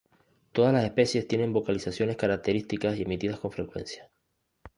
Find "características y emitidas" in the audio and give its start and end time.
2.17-3.39